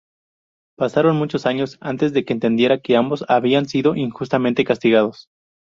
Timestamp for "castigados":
4.63-5.27